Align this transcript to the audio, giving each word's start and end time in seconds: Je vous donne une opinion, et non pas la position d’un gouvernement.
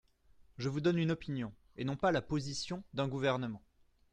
Je 0.57 0.67
vous 0.67 0.81
donne 0.81 0.97
une 0.97 1.11
opinion, 1.11 1.53
et 1.77 1.83
non 1.83 1.95
pas 1.95 2.11
la 2.11 2.23
position 2.23 2.83
d’un 2.95 3.07
gouvernement. 3.07 3.61